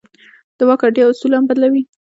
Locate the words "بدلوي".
1.49-1.81